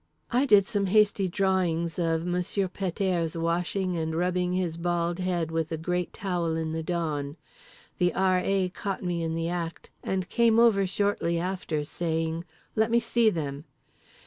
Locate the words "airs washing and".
2.99-4.15